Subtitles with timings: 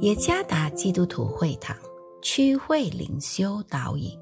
[0.00, 1.76] 耶加达基督徒会堂
[2.22, 4.16] 区会灵修导引，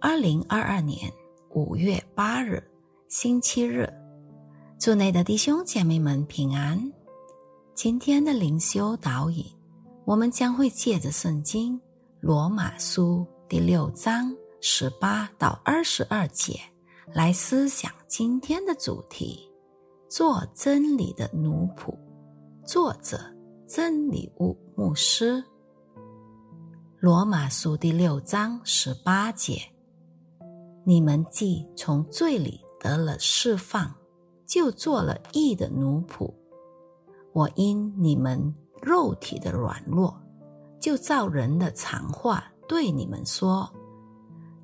[0.00, 1.12] 二零二二年
[1.50, 2.60] 五月八日
[3.08, 3.88] 星期日，
[4.80, 6.92] 祝内的弟兄姐妹们平安。
[7.72, 9.46] 今天的灵修导引，
[10.04, 11.80] 我们将会借着圣经
[12.18, 16.58] 罗马书第六章十八到二十二节
[17.14, 19.48] 来思想今天的主题：
[20.08, 21.96] 做真理的奴仆。
[22.66, 23.20] 作者。
[23.74, 25.42] 真理物牧师，
[27.00, 29.62] 罗马书第六章十八节：
[30.84, 33.90] 你们既从罪里得了释放，
[34.44, 36.30] 就做了义的奴仆。
[37.32, 40.14] 我因你们肉体的软弱，
[40.78, 43.66] 就照人的常话对你们说：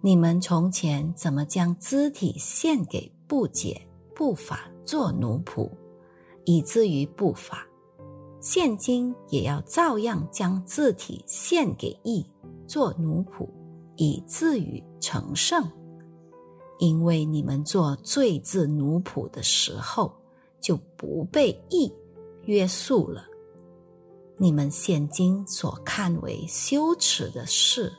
[0.02, 3.80] 你们从前怎么将肢体献给不解
[4.14, 5.70] 不法做奴仆，
[6.44, 7.66] 以至于不法。
[8.40, 12.24] 现今也要照样将自体献给义，
[12.66, 13.48] 做奴仆，
[13.96, 15.68] 以至于成圣。
[16.78, 20.14] 因为你们做罪字奴仆的时候，
[20.60, 21.92] 就不被义
[22.44, 23.24] 约束了。
[24.36, 27.92] 你们现今所看为羞耻的事，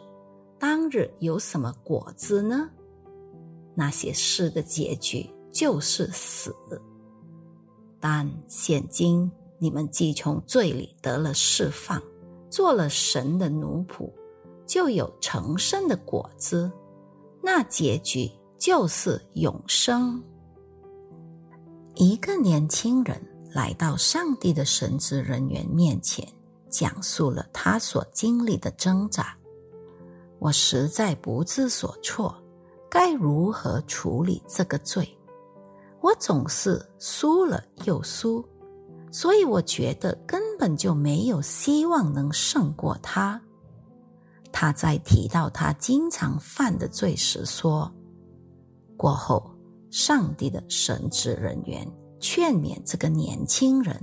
[0.58, 2.70] 当日有什么果子呢？
[3.76, 6.56] 那些事的结局就是死。
[8.00, 9.30] 但现今。
[9.60, 12.02] 你们既从罪里得了释放，
[12.50, 14.10] 做了神的奴仆，
[14.66, 16.72] 就有成圣的果子，
[17.44, 20.24] 那结局就是永生。
[21.96, 26.26] 一个年轻人来到上帝的神职人员面前，
[26.70, 29.36] 讲述了他所经历的挣扎。
[30.40, 32.34] 我实在不知所措，
[32.90, 35.06] 该如何处理这个罪？
[36.00, 38.42] 我总是输了又输。
[39.12, 43.42] 所以我觉得根本就没有希望能胜过他。
[44.52, 47.92] 他在提到他经常犯的罪时说
[48.98, 49.52] ：“过后，
[49.90, 51.88] 上帝的神职人员
[52.20, 53.96] 劝勉这个年轻人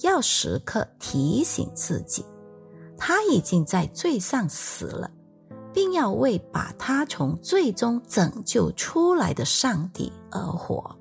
[0.00, 2.24] 要时刻提醒自己，
[2.96, 5.10] 他已经在罪上死了，
[5.72, 10.94] 并要为把他从罪中拯救出来的上帝而活。”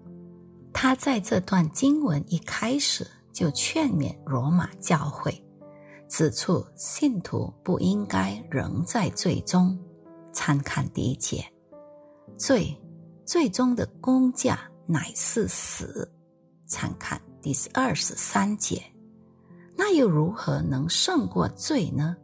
[0.71, 3.05] 他在这段经文一开始。
[3.39, 5.41] 就劝勉罗马教会，
[6.09, 9.79] 指出信徒不应该仍在罪中。
[10.33, 11.45] 参看第一节，
[12.35, 12.75] 罪
[13.25, 16.11] 最终的公价乃是死。
[16.67, 18.83] 参看第二十三节，
[19.77, 22.17] 那又如何能胜过罪呢？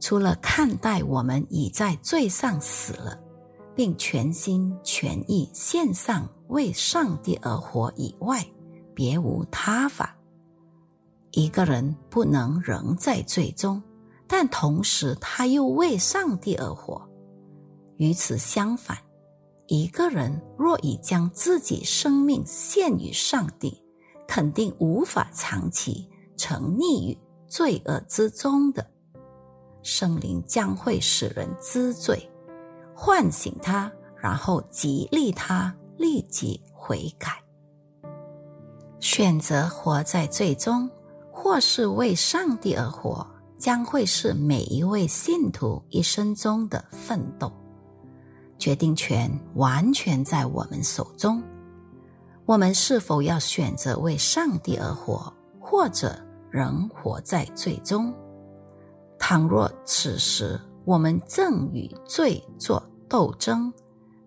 [0.00, 3.16] 除了看待我们已在罪上死了，
[3.76, 8.44] 并全心全意献上为上帝而活以外，
[8.92, 10.15] 别无他法。
[11.36, 13.82] 一个人不能仍在罪中，
[14.26, 17.06] 但同时他又为上帝而活。
[17.98, 18.96] 与此相反，
[19.66, 23.84] 一个人若已将自己生命献于上帝，
[24.26, 26.08] 肯定无法长期
[26.38, 28.86] 沉溺于罪恶之中的。
[29.82, 32.30] 圣灵将会使人知罪，
[32.94, 37.44] 唤醒他，然后激励他立即悔改。
[39.00, 40.90] 选择活在罪中。
[41.46, 43.24] 或是为上帝而活，
[43.56, 47.52] 将会是每一位信徒一生中的奋斗。
[48.58, 51.40] 决定权完全在我们手中。
[52.46, 56.18] 我们是否要选择为上帝而活，或者
[56.50, 58.12] 仍活在罪中？
[59.16, 63.72] 倘若此时我们正与罪作斗争，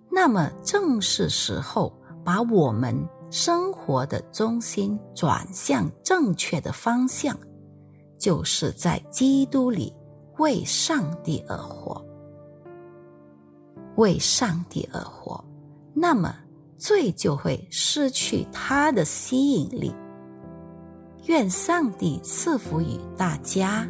[0.10, 1.94] 那么正是时候
[2.24, 2.98] 把我们。
[3.32, 7.38] 生活的中心转向正确的方向，
[8.18, 9.94] 就是在基督里
[10.38, 12.04] 为上帝而活，
[13.98, 15.44] 为上帝而活，
[15.94, 16.36] 那么
[16.78, 19.94] 罪就会失去它的吸引力。
[21.26, 23.88] 愿上帝赐福于大家。